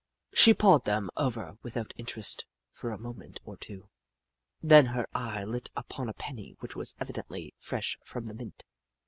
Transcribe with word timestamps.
She 0.33 0.55
pawed 0.55 0.85
them 0.85 1.11
over 1.15 1.59
with 1.61 1.77
out 1.77 1.93
interest 1.95 2.45
for 2.71 2.89
a 2.89 2.97
moment 2.97 3.39
or 3.45 3.55
two, 3.55 3.91
then 4.59 4.87
her 4.87 5.05
eye 5.13 5.43
lit 5.43 5.69
upon 5.75 6.09
a 6.09 6.13
penny 6.15 6.55
which 6.59 6.75
was 6.75 6.95
evidently 6.99 7.53
fresh 7.59 7.99
from 8.03 8.25
the 8.25 8.33
mint. 8.33 8.63